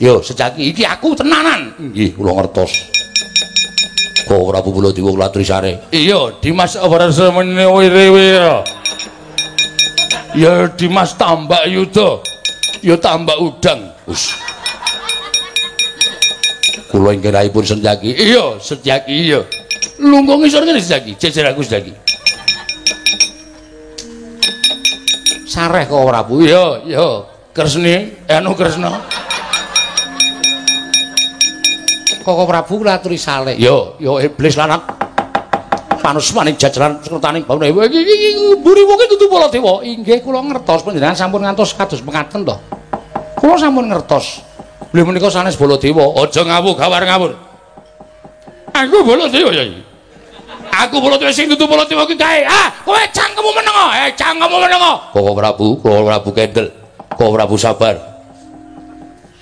Yo, 0.02 0.18
sejaki 0.18 0.74
iki 0.74 0.82
aku 0.82 1.14
tenanan. 1.14 1.70
Inggih, 1.78 2.18
kula 2.18 2.34
ngertos. 2.34 2.90
Kok 4.26 4.40
ora 4.50 4.58
bubula 4.58 4.90
diwo 4.90 5.14
latri 5.14 5.46
sare. 5.46 5.86
Iya, 5.94 6.42
Dimas 6.42 6.74
Abarasa 6.74 7.30
menewira. 7.30 8.66
Ya 10.34 10.66
Dimas 10.74 11.14
tambak 11.14 11.70
yuda. 11.70 12.18
Ya 12.82 12.98
tambak 12.98 13.38
udang. 13.38 13.93
Wis. 14.04 14.36
Kula 16.92 17.16
ingkang 17.16 17.34
raipun 17.34 17.64
Setyaki. 17.64 18.12
Iya, 18.12 18.60
Setyaki 18.60 19.14
iya. 19.32 19.40
Lungguh 19.98 20.44
ngisor 20.44 20.62
ngene 20.68 20.78
Setyaki, 20.78 21.16
jejer 21.16 21.48
aku 21.48 21.64
Setyaki. 21.64 21.92
Sareh 25.48 25.88
kok 25.88 26.04
Prabu. 26.04 26.44
Iya, 26.44 26.84
iya. 26.84 27.06
Kresni, 27.54 28.26
anu 28.28 28.52
Kresna. 28.52 28.92
Koko 32.26 32.44
Prabu 32.44 32.82
kula 32.84 33.00
aturi 33.00 33.16
saleh. 33.16 33.56
Yo, 33.56 33.96
yo 34.02 34.20
iblis 34.20 34.58
lanang. 34.58 34.84
Panus 36.04 36.28
maning 36.36 36.60
jajaran 36.60 37.00
sekretaning 37.00 37.48
bawana. 37.48 37.64
Iki 37.64 38.00
iki 38.00 38.28
mburi 38.60 38.84
wong 38.84 39.00
dudu 39.08 39.26
Baladewa. 39.32 39.80
Inggih 39.80 40.20
kula 40.20 40.44
ngertos 40.44 40.84
panjenengan 40.84 41.16
sampun 41.16 41.40
ngantos 41.40 41.72
kados 41.72 42.04
mekaten 42.04 42.44
to. 42.44 42.56
Kula 43.44 43.60
sampun 43.60 43.92
ngertos. 43.92 44.40
Beliau 44.88 45.12
menika 45.12 45.28
sanes 45.28 45.60
Baladewa. 45.60 46.16
Aja 46.16 46.40
ngawu 46.48 46.72
gawar 46.72 47.04
ngawur. 47.04 47.36
Aku 48.72 49.04
Baladewa 49.04 49.52
ya 49.52 49.68
iki. 49.68 49.84
Aku 50.72 50.96
Baladewa 51.04 51.28
sing 51.28 51.52
dudu 51.52 51.68
Baladewa 51.68 52.08
ki 52.08 52.16
kae. 52.16 52.48
Ah, 52.48 52.72
kowe 52.88 52.96
cangkemmu 53.12 53.52
menengo. 53.52 53.86
Eh, 54.00 54.08
cangkemmu 54.16 54.56
menengo. 54.64 54.92
Koko 55.12 55.30
Prabu, 55.36 55.76
Koko 55.76 56.00
Prabu 56.08 56.30
kendel. 56.32 56.72
Koko 57.12 57.36
Prabu 57.36 57.60
sabar. 57.60 58.00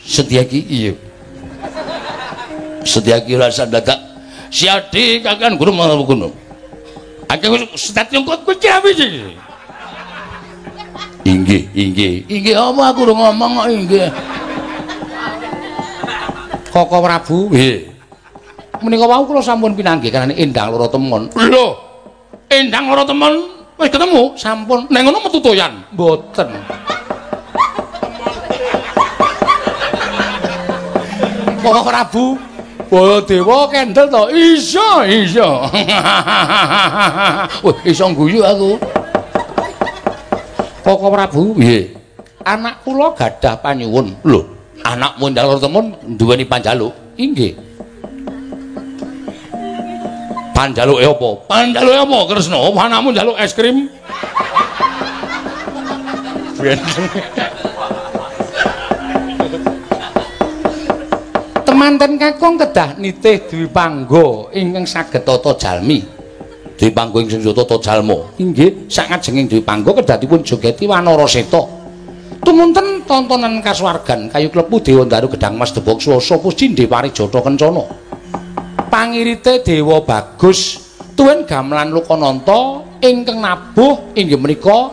Setyaki 0.02 0.66
iya. 0.66 0.98
Setyaki 2.82 3.38
rasa 3.38 3.70
dadak 3.70 4.02
siadi 4.50 5.22
kakan 5.22 5.54
guru 5.54 5.70
mau 5.70 6.02
kuno. 6.02 6.34
Aku 7.30 7.54
setat 7.78 8.10
nyungkut 8.10 8.42
kuwi 8.42 8.58
sih? 8.98 9.38
Inggih, 11.22 11.70
inggih. 11.70 12.26
Inggih 12.26 12.54
apa 12.58 12.82
aku 12.90 13.06
udah 13.06 13.16
ngomong 13.16 13.50
kok 13.62 13.68
inggih. 13.70 14.08
Koko 16.74 16.96
Prabu, 16.98 17.38
nggih. 17.54 17.76
Menika 18.82 19.06
wau 19.06 19.22
kula 19.22 19.38
sampun 19.38 19.78
pinanggih 19.78 20.10
kanane 20.10 20.34
endang 20.34 20.74
loro 20.74 20.90
temon. 20.90 21.30
Lho. 21.38 21.78
Endang 22.50 22.90
loro 22.90 23.06
temon 23.06 23.32
wis 23.78 23.86
ketemu? 23.86 24.34
Sampun. 24.34 24.90
Nek 24.90 25.00
ngono 25.06 25.22
metu 25.22 25.38
toyan? 25.38 25.86
Mboten. 25.94 26.50
Koko 31.62 31.80
Prabu, 31.86 32.34
Baladewa 32.92 33.70
kendel 33.70 34.10
to? 34.10 34.22
Iya, 34.34 34.90
iya. 35.06 35.50
Wah, 37.62 37.76
iso 37.86 38.04
guyu 38.18 38.42
aku. 38.42 38.76
Koko 40.82 41.14
Prabu, 41.14 41.54
nggih. 41.54 41.94
Anak 42.42 42.82
kula 42.82 43.14
gadah 43.14 43.54
panyuwun. 43.62 44.18
Lho, 44.26 44.42
anakmu 44.82 45.30
endang 45.30 45.46
loro 45.46 45.62
temon 45.62 45.94
duweni 46.18 46.42
panjaluk? 46.42 46.90
Inggih. 47.14 47.54
Panjaluke 50.50 51.06
apa? 51.06 51.28
Panjaluke 51.46 51.98
apa, 52.02 52.18
Kresna? 52.34 52.58
Anakmu 52.58 53.14
njaluk 53.14 53.38
es 53.38 53.54
krim? 53.54 53.86
Temanten 61.62 62.14
kakung 62.18 62.58
kedah 62.58 62.98
nitih 62.98 63.42
Dwi 63.50 63.66
Panggo 63.70 64.50
ingkang 64.50 64.86
saged 64.86 65.22
tata 65.22 65.54
jalmi. 65.58 66.21
Dwi 66.82 66.90
Panggo 66.90 67.22
ingkang 67.22 67.46
tata 67.46 67.78
jalma. 67.78 68.34
Inggih, 68.42 68.90
sakajenging 68.90 69.46
Dwi 69.46 69.62
Panggo 69.62 69.94
kedah 69.94 70.18
dipun 70.18 70.42
jogeti 70.42 70.90
Wanara 70.90 71.30
Seta. 71.30 71.62
Tumunten 72.42 73.06
tontonan 73.06 73.62
kasuwargan 73.62 74.26
kayu 74.26 74.50
klepu 74.50 74.82
Dewa 74.82 75.06
Daru 75.06 75.30
Gedang 75.30 75.54
Mas 75.54 75.70
Debok 75.70 76.02
Swasa 76.02 76.42
Puscindhe 76.42 76.90
Parijata 76.90 77.38
Kencana. 77.38 77.86
Pangirite 78.90 79.62
Dewa 79.62 80.02
Bagus 80.02 80.82
tuwin 81.14 81.46
gamelan 81.46 81.94
Lokananta 81.94 82.82
ingkang 82.98 83.38
nabuh 83.38 84.10
inggih 84.18 84.42
menika 84.42 84.90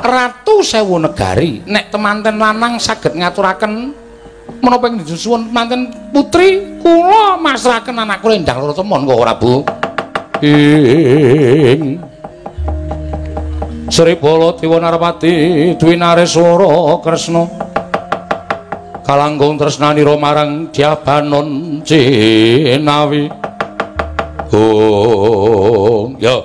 Ratu 0.00 0.64
Sewu 0.64 0.96
Negari. 0.96 1.60
Nek 1.68 1.92
temanten 1.92 2.40
lanang 2.40 2.80
saged 2.80 3.12
ngaturaken 3.12 3.92
menapa 4.64 4.88
ing 4.88 5.04
disuwun 5.04 5.52
temanten 5.52 5.92
putri 6.16 6.80
kula 6.80 7.36
masrahaken 7.36 8.08
anak 8.08 8.24
kula 8.24 8.40
endang 8.40 8.72
temon 8.72 9.04
kok 9.04 9.20
ora 9.20 9.36
Bu. 9.36 9.79
Ing 10.40 12.00
Sri 13.90 14.14
Bala 14.16 14.56
Dewa 14.56 14.80
Narpati 14.80 15.76
Dwi 15.76 15.94
Nareswara 16.00 16.96
Kresna 17.04 17.70
kalanggung 19.10 19.58
tresnanira 19.58 20.14
marang 20.14 20.70
Diabanon 20.70 21.82
Cinawi. 21.82 23.26
Oh, 24.54 26.14
ya. 26.14 26.38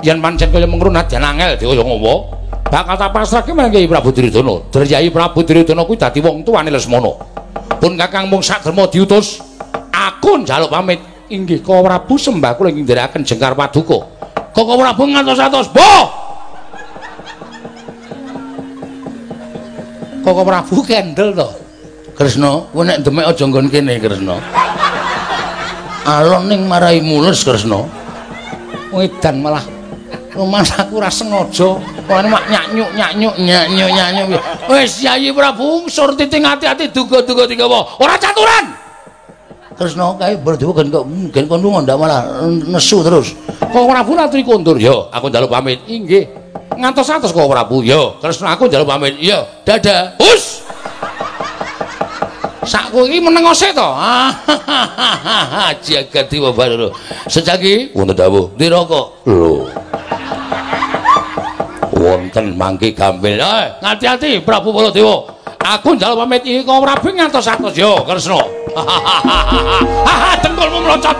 Yen 0.00 0.16
pancen 0.24 0.48
kaya 0.48 0.64
mengrun 0.64 0.96
nadyan 0.96 1.20
angel 1.20 1.60
kaya 1.60 1.84
ngopo? 1.84 2.40
Bakal 2.72 2.96
tak 2.96 3.12
pasrahke 3.12 3.52
marang 3.52 3.68
Kyai 3.68 3.84
Prabu 3.84 4.16
Duryudana. 4.16 4.64
Kyai 4.72 5.12
Prabu 5.12 5.44
Duryudana 5.44 5.84
kuwi 5.84 6.00
dadi 6.00 6.24
wong 6.24 6.40
tuwane 6.40 6.72
Lesmana. 6.72 7.12
Pun 7.76 8.00
Kakang 8.00 8.32
mung 8.32 8.40
saderma 8.40 8.88
diutus, 8.88 9.44
aku 9.92 10.40
njaluk 10.40 10.72
pamit. 10.72 11.09
Inggih, 11.30 11.62
Koko 11.62 11.86
Prabu 11.86 12.18
sembah 12.18 12.58
kula 12.58 12.74
ing 12.74 12.82
ndherekaken 12.82 13.22
jengkar 13.22 13.54
paduka. 13.54 14.02
Koko 14.50 14.74
Prabu 14.74 15.06
ngantos-antos, 15.06 15.70
"Boh!" 15.70 16.04
Koko 20.26 20.42
Prabu 20.42 20.82
kendel 20.82 21.30
to. 21.38 21.48
Kresna, 22.18 22.66
kowe 22.74 22.82
nek 22.82 23.06
demek 23.06 23.30
aja 23.30 23.46
nggon 23.46 23.70
kene, 23.70 24.02
Kresna. 24.02 24.42
Alon 26.02 26.50
ning 26.50 26.66
marai 26.66 26.98
mules, 26.98 27.46
Kresna. 27.46 27.86
Wedan 28.90 29.38
malah 29.38 29.62
rumah 30.34 30.66
aku 30.66 30.98
ora 30.98 31.14
sengaja. 31.14 31.78
Kok 31.78 32.26
mak 32.26 32.42
nyanyuk 32.50 32.90
nyanyuk 32.98 33.38
nyanyuk. 33.38 34.42
Wis 34.66 34.98
Yayi 34.98 35.30
Prabu 35.30 35.86
sur 35.86 36.10
titing 36.18 36.42
ati-ati 36.42 36.90
duga-duga 36.90 37.46
digawa. 37.46 37.86
Ora 38.02 38.18
caturan. 38.18 38.79
Kresna 39.80 40.12
kae 40.20 40.36
berdewa 40.36 40.76
kan 40.76 40.92
kok 40.92 41.08
mungkin 41.08 41.48
kon 41.48 41.64
lunga 41.64 41.80
ndak 41.80 41.96
malah 41.96 42.44
nesu 42.68 43.00
terus. 43.00 43.32
Kok 43.64 43.88
Prabu 43.88 44.12
aturi 44.12 44.44
kondur. 44.44 44.76
Yo, 44.76 45.08
aku 45.08 45.32
njaluk 45.32 45.48
pamit. 45.48 45.80
Inggih. 45.88 46.28
Ngantos-antos 46.76 47.32
kok 47.32 47.48
Prabu. 47.48 47.80
Yo, 47.80 48.20
Kresna 48.20 48.52
aku 48.52 48.68
njaluk 48.68 48.84
pamit. 48.84 49.16
Yo, 49.16 49.40
dadah. 49.64 50.20
Hus. 50.20 50.60
Sakku 52.60 53.08
iki 53.08 53.24
menengose 53.24 53.72
to. 53.72 53.88
Jagat 55.88 56.28
Dewa 56.28 56.52
Bathara. 56.52 56.92
Sejagi 57.24 57.96
wonten 57.96 58.12
dawuh, 58.12 58.52
"Diraka." 58.60 59.16
Lho. 59.24 59.64
Wonten 61.96 62.52
mangke 62.52 62.92
gampil. 62.92 63.40
Eh, 63.40 63.66
ngati-ati 63.80 64.44
Prabu 64.44 64.76
Baladewa. 64.76 65.39
Aku 65.60 65.92
njaluk 65.92 66.24
pamit 66.24 66.42
iki 66.48 66.64
kok 66.64 66.80
Prabu 66.80 67.08
ngantos-antos 67.12 67.76
yo, 67.76 68.00
Kresna. 68.08 68.40
Hahaha, 68.76 70.30
dengkulmu 70.40 70.78
mlocot. 70.80 71.16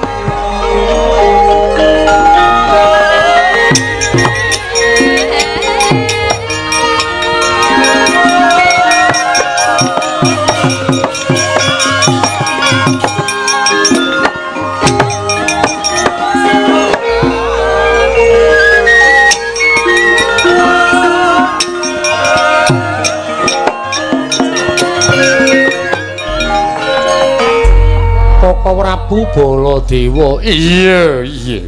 Baladewa. 29.90 30.38
Iya, 30.46 31.03
iya. 31.26 31.61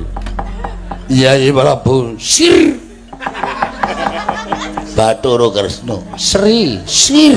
Yai 1.11 1.51
Prabu 1.51 2.15
Sir. 2.23 2.79
Bathara 4.95 5.51
Kresna. 5.51 5.99
Sri. 6.15 6.79
Sir. 6.87 7.35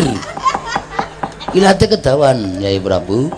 Ilate 1.57 1.89
kedawan 1.89 2.61
Yai 2.61 2.77
Prabu. 2.77 3.33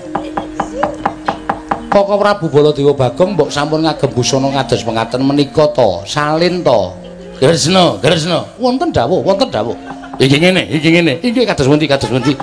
Koko 1.88 2.14
Prabu 2.20 2.52
Baladewa 2.52 2.92
Bagong 2.92 3.40
mbok 3.40 3.48
sampun 3.48 3.88
ngagem 3.88 4.12
busana 4.12 4.52
kados 4.52 4.84
pengaten 4.84 5.24
menika 5.24 5.72
to, 5.72 6.04
salin 6.04 6.68
to. 6.68 6.92
Kresna, 7.40 7.96
Kresna. 8.04 8.44
Wonten 8.60 8.92
dawuh, 8.92 9.24
wonten 9.24 9.48
dawuh. 9.48 9.78
Iki 10.20 10.36
ngene, 10.36 10.68
iki 10.68 10.90
ngene. 10.92 11.14
Iki 11.24 11.48
kados 11.48 11.64
pundi, 11.64 11.88
kados 11.88 12.12
pundi. 12.12 12.36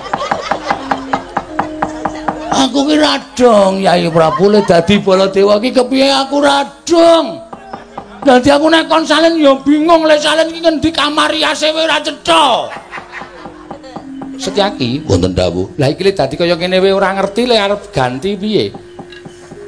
Aku 2.55 2.87
ki 2.87 2.95
radong 2.95 3.83
Yai 3.83 4.07
Prabu 4.07 4.47
le 4.47 4.63
dadi 4.63 4.95
Baladewa 5.03 5.59
ki 5.59 5.75
kepiye 5.75 6.07
aku 6.07 6.39
radong. 6.39 7.43
Dadi 8.23 8.47
aku 8.49 8.71
nek 8.71 8.87
kon 8.87 9.03
salin 9.03 9.35
ya 9.37 9.53
bingung 9.59 10.07
le 10.07 10.15
salin 10.17 10.47
ki 10.49 10.63
ngendi 10.63 10.89
kamar 10.95 11.29
riase 11.35 11.69
ora 11.75 11.99
cetha. 11.99 12.71
Setyaki, 14.35 15.07
Wonten 15.07 15.31
dawuh. 15.31 15.79
lah 15.79 15.87
iki 15.87 16.03
le 16.03 16.11
dadi 16.11 16.35
kaya 16.35 16.55
ngene 16.59 16.79
wae 16.83 16.91
ora 16.91 17.15
ngerti 17.15 17.47
le 17.47 17.55
arep 17.55 17.91
ganti 17.91 18.35
piye. 18.35 18.71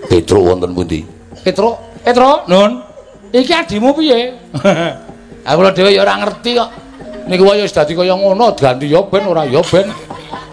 Petruk 0.08 0.44
wonten 0.44 0.72
pundi? 0.76 1.04
Petro, 1.44 2.00
Petro, 2.04 2.44
Nun. 2.48 2.84
Iki 3.32 3.54
adimu 3.54 3.92
piye? 3.96 4.36
Aku 5.48 5.60
lho 5.64 5.72
dhewe 5.72 5.92
ya 5.96 6.04
ora 6.04 6.20
ngerti 6.20 6.52
kok. 6.56 6.70
Niku 7.28 7.44
wae 7.48 7.64
wis 7.64 7.72
dadi 7.76 7.96
kaya 7.96 8.16
ngono, 8.16 8.56
ganti 8.56 8.88
ya 8.92 9.04
ben 9.08 9.24
ora 9.28 9.44
ya 9.48 9.60
ben. 9.64 9.88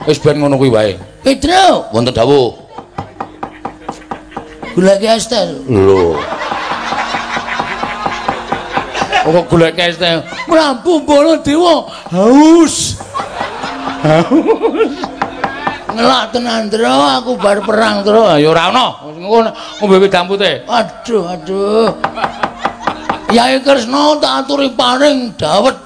Wis 0.04 0.20
ben 0.20 0.36
ngono 0.36 0.60
kuwi 0.60 0.70
wae. 0.70 0.92
Petruk, 1.24 1.88
wonten 1.92 2.12
dawuh. 2.12 2.52
Gula 4.74 4.98
ki 5.00 5.08
astar. 5.08 5.48
Lho. 5.70 6.18
Kok 9.24 9.48
golek 9.48 9.80
es 9.80 9.96
teh? 9.96 10.20
Prabu 10.44 11.00
Baladewa 11.08 11.88
haus. 12.12 13.00
Ngelak 15.94 16.24
tenan 16.36 16.68
tro, 16.68 16.92
aku 16.92 17.32
bar 17.40 17.64
perang 17.64 18.04
tro. 18.04 18.36
Ya 18.36 18.52
ora 18.52 18.68
ana. 18.68 18.86
Ngono 19.08 19.48
ngombe 19.80 20.12
dampute. 20.12 20.68
Aduh, 20.68 21.24
aduh. 21.24 21.88
Yai 23.32 23.56
Kresna 23.64 24.20
tak 24.20 24.44
aturi 24.44 24.68
paring 24.76 25.32
dawet. 25.40 25.83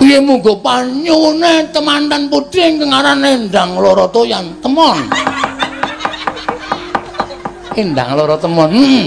Piye 0.00 0.16
muga 0.16 0.56
panyune 0.56 1.68
temanten 1.76 2.32
putri 2.32 2.72
ingkang 2.72 2.88
arane 2.88 3.36
Endang 3.36 3.76
Loro 3.76 4.08
Toyan 4.08 4.48
temon. 4.64 4.96
Endang 7.76 8.16
Loro 8.16 8.40
Temon. 8.40 8.72
Hmm. 8.72 9.04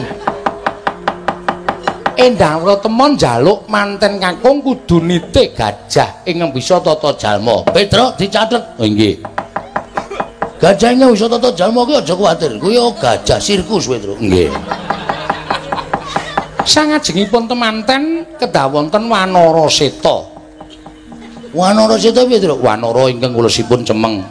Endang 2.13 2.61
Loro 2.61 2.77
Temon 2.77 3.17
njaluk 3.17 3.65
manten 3.65 4.21
kakung 4.21 4.61
kudu 4.61 5.01
nitik 5.01 5.57
gajah 5.57 6.21
ingkang 6.29 6.53
bisa 6.53 6.77
tata 6.77 7.09
jalma. 7.17 7.65
Petra 7.73 8.13
dicatet. 8.13 8.61
Oh 8.77 8.85
nggih. 8.85 9.17
Gajah 10.61 10.89
ingkang 10.93 11.17
bisa 11.17 11.25
tata 11.25 11.49
jalma 11.57 11.89
kuwi 11.89 12.05
aja 12.05 12.13
kuwatir. 12.13 12.53
Kuwi 12.61 12.77
gajah 13.01 13.41
sirkus 13.41 13.89
Petra. 13.89 14.13
Nggih. 14.13 14.53
Sangajengipun 16.69 17.49
temanten 17.49 18.29
kedah 18.37 18.69
wonten 18.69 19.09
Wanara 19.09 19.65
Seta. 19.73 20.32
Wanara 21.53 22.01
Seta 22.01 22.25
piye, 22.25 22.41
Tru? 22.41 22.57
Wanara 22.57 23.07
ingkang 23.13 23.37
kulusipun 23.37 23.85
cemeng. 23.85 24.25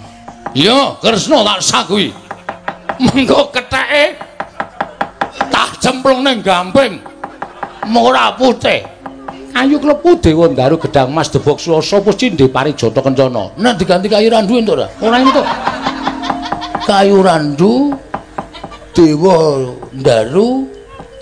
Iya, 0.53 0.99
Kresna 0.99 1.47
tak 1.47 1.63
sakuwi. 1.63 2.11
Mengko 2.99 3.49
ketheke 3.55 4.19
tak 5.49 5.79
cemplung 5.79 6.27
ning 6.27 6.43
gamping. 6.43 6.99
Ora 7.89 8.35
putih. 8.35 8.83
Ayu 9.53 9.77
klepu 9.77 10.17
Dewa 10.17 10.49
Ndaru 10.49 10.81
Gedang 10.81 11.13
Mas 11.13 11.29
Debok 11.29 11.61
Suwasa 11.61 12.01
Puscindhe 12.01 12.49
Parijata 12.49 13.05
Kencana. 13.05 13.53
Nek 13.61 13.77
diganti 13.77 14.09
kayu 14.09 14.33
randu 14.33 14.57
entuk 14.57 14.81
ora? 14.81 14.89
Ora 14.99 15.17
entuk. 15.21 15.47
Kayu 16.89 17.21
randu 17.21 17.93
Dewa 18.97 19.71
Ndaru 19.93 20.69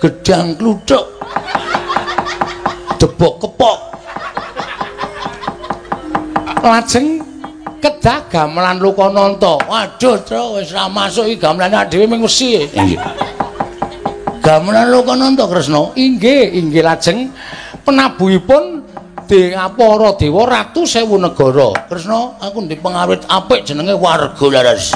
gedang 0.01 0.57
kluthuk 0.57 1.05
debok 2.97 3.37
kepok 3.37 3.90
lajeng 6.61 7.25
kedah 7.81 8.29
gamelan 8.29 8.77
Lokananta 8.77 9.57
waduh 9.65 10.21
tro 10.21 10.61
wis 10.61 10.69
ra 10.69 10.85
masuk 10.85 11.25
iki 11.25 11.41
gamelane 11.41 11.81
dhewe 11.89 12.05
ming 12.05 12.21
wesi 12.21 12.69
nggih 12.69 13.01
gamelan 14.45 14.93
Lokananta 14.93 15.49
Kresna 15.49 15.89
inggih 15.97 16.53
inggih 16.53 16.85
lajeng 16.85 17.33
penabuhipun 17.81 18.85
Dengapara 19.31 20.11
Dewa 20.19 20.43
Ratu 20.43 20.83
Sewu 20.83 21.15
Negara 21.15 21.71
Kresna 21.89 22.37
aku 22.37 22.67
ndek 22.67 22.83
pengawit 22.83 23.25
apik 23.25 23.65
jenenge 23.65 23.97
Warga 23.97 24.45
Laras 24.51 24.93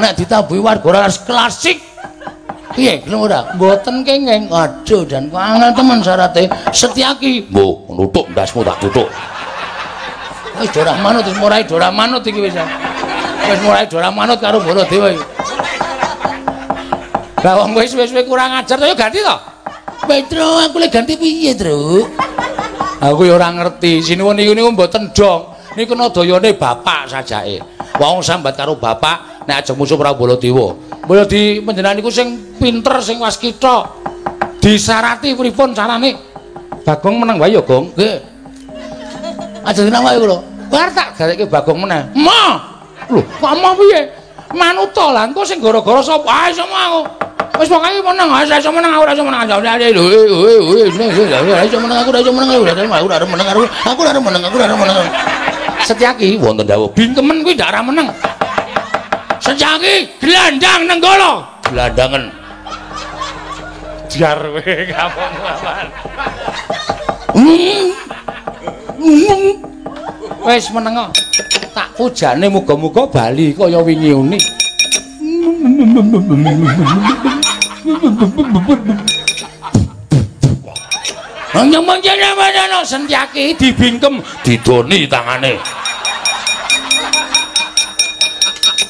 nek 0.00 0.16
ditabuhi 0.16 0.62
Warga 0.62 0.88
Laras 0.88 1.20
klasik 1.20 1.92
Piye, 2.72 3.04
gelem 3.04 3.28
ora? 3.28 3.52
Mboten 3.52 4.00
kenging. 4.00 4.48
Aduh, 4.48 5.04
dan 5.04 5.28
kok 5.28 5.36
angel 5.36 5.76
temen 5.76 6.00
syarate. 6.00 6.48
Setyaki. 6.72 7.52
Mbok, 7.52 7.92
nutuk 7.92 8.32
ndasmu 8.32 8.64
tak 8.64 8.80
tutuk. 8.80 9.12
Wis 10.62 10.70
dorah 10.70 10.94
manut 11.02 11.26
wis 11.26 11.34
mulai 11.42 11.66
dorah 11.66 11.90
manut 11.90 12.22
iki 12.22 12.38
wis. 12.38 12.54
Wis 13.50 13.60
mulai 13.66 13.82
dorah 13.90 14.14
manut 14.14 14.38
karo 14.38 14.62
Baladewa 14.62 15.10
iki. 15.10 15.24
Lah 17.42 17.58
wong 17.58 17.74
wis 17.74 17.90
wis 17.98 18.14
kurang 18.22 18.54
ajar 18.54 18.78
ya 18.78 18.94
ganti 18.94 19.18
to. 19.18 19.36
Petro, 20.06 20.58
aku 20.62 20.82
lek 20.82 20.90
ganti 20.90 21.14
piye, 21.14 21.54
Tru? 21.54 22.06
Aku 23.02 23.26
ya 23.26 23.38
ora 23.38 23.50
ngerti. 23.50 24.02
Sinuwun 24.02 24.38
niku 24.38 24.54
niku 24.54 24.70
mboten 24.70 25.10
dong. 25.10 25.50
Niku 25.74 25.98
nadayane 25.98 26.54
bapak 26.54 27.10
sajake. 27.10 27.58
Wong 27.98 28.22
sambat 28.22 28.54
karo 28.54 28.78
bapak 28.78 29.46
nek 29.46 29.66
aja 29.66 29.74
musuh 29.74 29.98
Prabu 29.98 30.26
Baladewa. 30.26 30.78
Mulya 31.10 31.26
di 31.26 31.58
panjenengan 31.58 31.98
niku 31.98 32.10
sing 32.14 32.54
pinter 32.58 33.02
sing 33.02 33.18
waskita. 33.18 33.90
Disarati 34.62 35.34
pripun 35.34 35.74
carane? 35.74 36.14
Bagong 36.86 37.18
meneng 37.18 37.42
wae 37.42 37.50
ya, 37.50 37.62
Gong. 37.62 37.90
Nggih. 37.98 38.18
Aja 39.66 39.86
nang 39.86 40.02
wae 40.06 40.18
kula. 40.18 40.51
Bar 40.72 40.88
tak 40.96 41.12
gareke 41.20 41.44
Bagong 41.44 41.84
meneh. 41.84 42.00
Ma. 42.16 42.56
Lho, 43.12 43.20
kok 43.20 43.52
mau 43.60 43.76
piye? 43.76 44.08
Manuta 44.56 45.12
lah 45.12 45.28
engko 45.28 45.44
sing 45.44 45.60
gara-gara 45.60 46.00
sapa? 46.00 46.24
Ah 46.24 46.48
iso 46.48 46.64
mau. 46.64 47.04
Wis 47.60 47.68
pokoke 47.68 48.00
meneng, 48.00 48.32
ah 48.32 48.40
iso 48.40 48.72
meneng, 48.72 48.96
ora 48.96 49.12
iso 49.12 49.20
meneng. 49.20 49.44
Lho, 49.44 49.60
lho, 49.60 49.68
ora 51.52 51.64
iso 51.68 51.76
meneng, 51.76 51.96
aku 52.00 52.08
ora 52.08 52.20
iso 52.24 52.32
meneng, 52.32 52.56
ora 52.64 52.72
iso 52.72 52.80
meneng, 52.80 52.88
aku 52.96 53.04
ora 53.12 53.26
meneng, 53.28 53.46
aku 53.84 54.00
ora 54.00 54.16
meneng, 54.16 54.42
aku 54.48 54.56
ora 54.56 54.72
meneng. 54.72 55.08
Setyaki 55.84 56.40
wonten 56.40 56.64
dawuh 56.64 56.88
bingkemen 56.96 57.44
kuwi 57.44 57.52
ndak 57.52 57.68
ora 57.68 57.80
meneng. 57.84 58.08
Setyaki 59.44 60.08
gelandang 60.22 60.88
nenggala. 60.88 61.44
Gelandangen. 61.68 62.32
Jar 64.08 64.40
we 64.56 64.88
kapung 64.88 65.36
awan. 65.44 65.88
Wis 70.42 70.66
meneng 70.74 70.98
kok. 70.98 71.10
Tak 71.70 71.88
pujane 71.94 72.50
muga-muga 72.50 73.06
bali 73.06 73.54
kaya 73.54 73.78
wingi 73.78 74.10
uni. 74.10 74.38
Nyemeng-nyemeng 81.62 82.34
mana 82.34 82.82
Setyaki 82.82 83.54
dibingkem 83.54 84.18
didoni 84.42 85.06
tangane. 85.06 85.62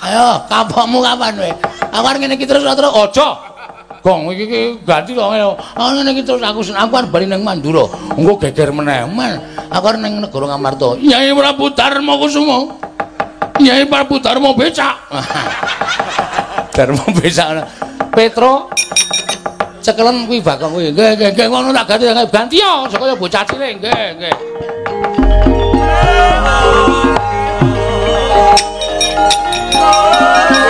Ayo, 0.03 0.41
kapokmu 0.49 1.05
kapan 1.05 1.37
we? 1.37 1.51
Aku 1.93 2.07
arep 2.09 2.19
ngene 2.25 2.35
iki 2.41 2.49
terus 2.49 2.65
terus 2.65 2.91
Aja. 2.97 3.52
Gong 4.03 4.35
iki 4.35 4.83
ganti 4.83 5.15
kok 5.15 5.31
ngene. 5.31 5.47
Ah 5.79 5.95
ngene 5.95 6.11
iki 6.11 6.27
terus 6.27 6.43
aku 6.43 6.59
aku 6.75 6.95
arep 6.99 7.11
bali 7.15 7.31
nang 7.31 7.47
Mandura. 7.47 7.87
Engko 8.19 8.35
geger 8.43 8.75
meneh. 8.75 9.07
Men, 9.07 9.39
aku 9.71 9.85
arep 9.95 10.03
nang 10.03 10.19
negara 10.19 10.51
Ngamarta. 10.51 10.99
Nyai 10.99 11.31
Prabu 11.31 11.71
Darma 11.71 12.19
Kusuma. 12.19 12.59
Nyai 13.63 13.87
Prabu 13.87 14.19
Darma 14.19 14.51
becak. 14.59 14.97
Darma 16.77 17.05
becak. 17.15 17.63
Petro 18.11 18.67
cekelen 19.79 20.27
kuwi 20.27 20.43
bakong 20.43 20.75
kuwi. 20.75 20.91
Nggih, 20.91 21.11
nggih, 21.23 21.31
nggih 21.39 21.47
ngono 21.47 21.71
tak 21.71 21.95
ganti 21.95 22.11
ganti 22.27 22.57
yo, 22.59 22.91
kaya 22.91 23.15
bocah 23.15 23.47
cilik. 23.47 23.79
Nggih, 23.79 24.07
nggih. 24.19 24.35
Lah, 29.83 30.62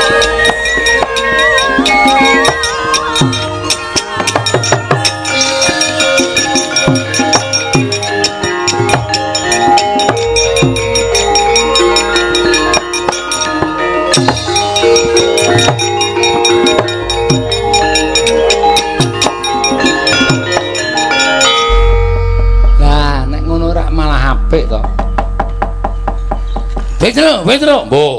Petro, 27.02 27.42
Petro. 27.42 27.82
Mbok, 27.90 28.18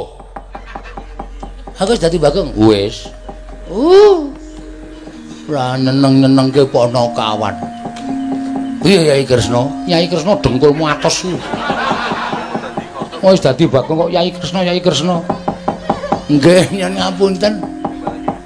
Aku 1.79 1.95
dadi 1.95 2.19
Bagong. 2.19 2.51
wis. 2.59 3.07
Uh. 3.71 4.27
Ora 5.47 5.79
neneng-nenengke 5.79 6.67
Panakawan. 6.67 7.55
Piye 8.83 9.07
Yai 9.07 9.23
Kresna? 9.23 9.63
Nyai 9.87 10.11
Kresna 10.11 10.35
dengkulmu 10.35 10.83
atos 10.83 11.23
ku. 11.23 11.31
Wis 13.23 13.39
dadi 13.39 13.71
bakong 13.71 14.03
kok 14.03 14.11
Yai 14.11 14.35
Kresna, 14.35 14.67
Yai 14.67 14.83
Kresna. 14.83 15.23
Nggih, 16.27 16.75
nyuwun 16.75 16.99
ngapunten. 16.99 17.53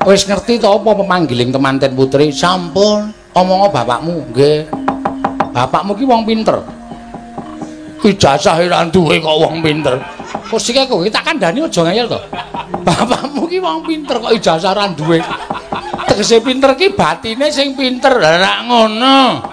Wis 0.05 0.21
ngerti 0.29 0.61
to 0.61 0.69
apa 0.69 1.01
pemanggiling 1.01 1.49
temanten 1.49 1.97
putri? 1.97 2.29
Sampun. 2.29 3.09
Omongo 3.33 3.73
bapakmu, 3.73 4.29
nggih. 4.29 4.69
Bapakmu 5.49 5.97
ki 5.97 6.05
wong 6.05 6.29
pinter. 6.29 6.61
Ijazah 8.05 8.61
ora 8.61 8.85
duwe 8.85 9.17
kok 9.17 9.37
wong 9.41 9.65
pinter. 9.65 10.16
Kok 10.47 10.59
sik 10.63 10.79
kowe 10.87 11.03
tak 11.11 11.27
kandhani 11.27 11.59
aja 11.59 11.81
ngeyel 11.83 12.07
to. 12.07 12.19
Bapakmu 12.87 13.43
ki 13.51 13.59
wong 13.59 13.83
pinter 13.83 14.15
kok 14.15 14.31
ijazah 14.31 14.71
ora 14.71 14.87
duwe. 14.95 15.19
Tegese 16.07 16.39
pinter 16.39 16.71
ki 16.79 16.95
batine 16.95 17.51
sing 17.51 17.75
pinter. 17.75 18.15
Ora 18.15 18.63
ngono. 18.63 19.43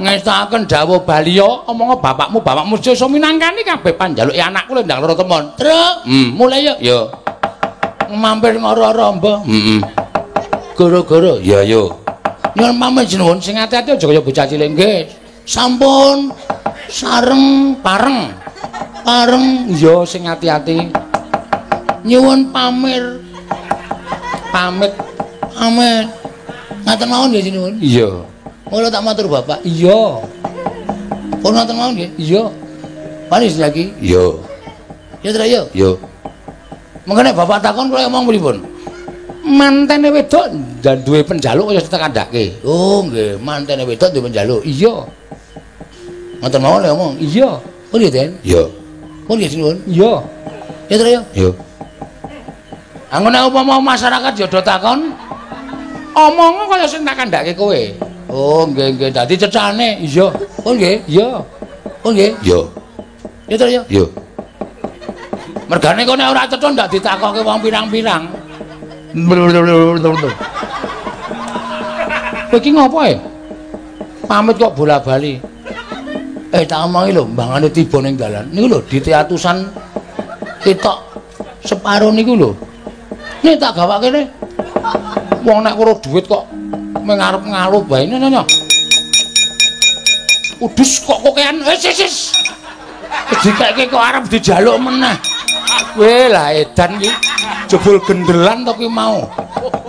Ngestaken 0.00 0.64
dawuh 0.64 1.04
Baliya, 1.04 1.68
omongo 1.68 2.00
bapakmu, 2.00 2.40
bapakmu 2.40 2.80
iso 2.80 3.04
minangkani 3.04 3.60
kabeh 3.60 3.92
panjaluke 3.92 4.40
anakku 4.40 4.72
lho 4.72 4.80
ndang 4.80 5.04
loro 5.04 5.12
temon. 5.12 5.44
Truk, 5.60 6.08
Hmm. 6.08 6.32
mulai 6.32 6.64
yuk. 6.64 6.78
Yo. 6.80 7.00
Mampir 8.08 8.56
ngoro-oro 8.56 9.20
mbah. 9.20 9.44
Heeh. 9.44 9.80
Gara-gara 10.72 11.36
Ya 11.44 11.60
yo. 11.60 12.00
nyuwun 12.56 12.80
pamit 12.80 13.06
jenengan 13.12 13.38
Sing 13.44 13.54
ati-ati 13.60 13.94
aja 13.94 14.06
kaya 14.08 14.20
bocah 14.24 14.48
cilik 14.48 14.72
nggih. 14.72 14.98
sampun 15.44 16.32
sareng 16.88 17.76
Pareng. 17.84 18.39
Pareng 19.02 19.68
Iya 19.68 20.04
sing 20.04 20.26
ati-ati. 20.26 20.90
nyuwun 22.00 22.48
pamir 22.48 23.20
Pamit. 24.50 24.92
amin 25.54 26.08
ngaten 26.82 27.06
mawon 27.06 27.28
nggih 27.30 27.44
jenengan 27.44 27.74
Iya. 27.78 28.10
kula 28.66 28.88
tak 28.88 29.04
matur 29.04 29.28
bapak 29.28 29.60
Iya. 29.62 30.24
Pun 31.40 31.52
ngoten 31.52 31.76
mawon 31.76 31.92
nggih. 31.96 32.10
Iya. 32.16 32.44
Manis 33.30 33.56
lagi. 33.56 33.92
Iya. 34.00 34.36
Ya 35.22 35.30
tra 35.32 35.44
ya. 35.44 35.62
Iya. 35.70 35.94
Mengene 37.04 37.30
bapak 37.32 37.60
takon 37.62 37.88
kula 37.88 38.08
ngomong 38.08 38.26
pripun? 38.28 38.56
Mantene 39.40 40.08
wedok 40.12 40.52
dan 40.84 41.00
duwe 41.04 41.24
penjaluk 41.24 41.72
kaya 41.72 41.80
tetekandake. 41.80 42.60
Oh 42.64 43.04
nggih, 43.04 43.40
mantene 43.40 43.84
wedok 43.84 44.10
duwe 44.10 44.28
penjaluk. 44.32 44.60
Iya. 44.64 45.04
Ngoten 46.40 46.60
mawon 46.60 46.80
ngomong. 46.88 47.12
Iya. 47.20 47.60
Pun 47.92 47.98
nggih, 48.00 48.12
Den. 48.12 48.30
Iya. 48.42 48.62
Pun 49.30 49.38
nggih 49.38 49.46
sinuwun. 49.46 49.78
Iya. 49.86 50.18
Ya 50.90 50.96
tra 50.98 51.06
ya. 51.06 51.22
Iya. 51.38 51.50
Anggo 53.14 53.30
nek 53.30 53.46
upama 53.46 53.78
masyarakat 53.78 54.34
ya 54.34 54.46
do 54.50 54.58
takon, 54.58 55.14
Omongo 56.18 56.66
kaya 56.66 56.90
sing 56.90 57.06
tak 57.06 57.14
kandhake 57.14 57.54
kowe. 57.54 57.78
oh 58.26 58.66
nggih 58.66 58.98
nggih 58.98 59.14
dadi 59.14 59.38
cecane. 59.38 60.02
Iya. 60.02 60.34
Pun 60.66 60.74
nggih. 60.74 60.98
Iya. 61.06 61.38
Pun 62.02 62.10
nggih. 62.10 62.34
Iya. 62.42 62.60
Ya 63.46 63.54
tra 63.54 63.70
ya. 63.70 63.82
Iya. 63.86 64.04
Mergane 65.70 66.02
kok 66.02 66.16
nek 66.18 66.30
ora 66.34 66.42
cetha 66.50 66.68
ndak 66.74 66.90
ditakoke 66.90 67.40
wong 67.46 67.62
pirang-pirang. 67.62 68.26
Kowe 72.50 72.58
iki 72.58 72.70
ngopo 72.74 72.98
e? 73.06 73.14
Pamit 74.26 74.58
kok 74.58 74.74
bola-bali. 74.74 75.49
Eh 76.50 76.66
tak 76.66 76.82
omongi 76.82 77.14
lho, 77.14 77.30
mbangane 77.30 77.70
tiba 77.70 78.02
ning 78.02 78.18
dalan. 78.18 78.42
Niku 78.50 78.66
lho 78.66 78.78
diteatusan 78.82 79.70
ketok 80.66 80.98
separo 81.62 82.10
niku 82.10 82.34
lho. 82.34 82.50
Nih 83.46 83.54
tak 83.54 83.78
gawake 83.78 84.10
kene. 84.10 84.22
Wong 85.46 85.62
nek 85.62 85.78
karo 85.78 85.94
duit 86.02 86.26
kok 86.26 86.50
mengarep 87.06 87.46
ngalup 87.46 87.86
bae 87.86 88.02
nyonya. 88.02 88.42
Udus 90.58 91.06
kok 91.06 91.22
kokean. 91.22 91.62
Wis 91.62 91.86
wis 91.86 91.98
wis. 92.02 92.16
Dikeke 93.46 93.86
kok 93.86 94.02
arep 94.02 94.26
dijaluk 94.26 94.74
meneh. 94.82 95.14
Weh 95.94 96.26
lah 96.34 96.50
edan 96.50 96.98
iki. 96.98 97.14
Jebul 97.70 98.02
gendelan 98.02 98.66
to 98.66 98.74
ki 98.74 98.90
mau. 98.90 99.22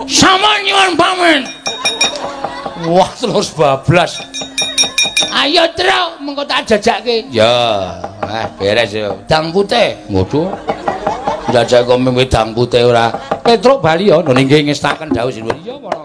Sama 0.06 0.62
nyuwun 0.62 0.93
pamit. 0.93 1.43
Wah 2.86 3.10
terus 3.17 3.50
bablas. 3.50 4.21
Ayo 5.32 5.66
tro, 5.74 6.22
mengko 6.22 6.46
tak 6.46 6.70
jajakke. 6.70 7.26
Ya, 7.34 7.50
ah 8.22 8.46
beres 8.60 8.94
yo. 8.94 9.18
Dang 9.26 9.50
putih. 9.50 9.98
Ngono. 10.12 10.54
Jajak 11.52 11.90
kok 11.90 11.98
mung 12.00 12.16
wedang 12.16 12.54
putih 12.54 12.88
ora. 12.88 13.12
Petruk 13.42 13.82
Bali 13.82 14.14
yo 14.14 14.22
nggih 14.22 14.70
ngestaken 14.70 15.10
dawuh 15.12 15.34
sinuwun. 15.34 15.58
Iya 15.66 15.76
kawan. 15.82 16.01